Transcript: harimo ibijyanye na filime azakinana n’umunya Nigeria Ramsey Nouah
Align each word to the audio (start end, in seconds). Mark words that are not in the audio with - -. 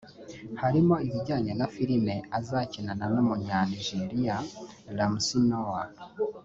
harimo 0.61 0.95
ibijyanye 1.07 1.51
na 1.59 1.67
filime 1.73 2.15
azakinana 2.37 3.05
n’umunya 3.13 3.57
Nigeria 3.69 4.35
Ramsey 4.97 5.41
Nouah 5.49 5.87